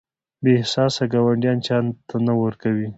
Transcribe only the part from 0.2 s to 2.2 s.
بې احساسه ګاونډیان چاته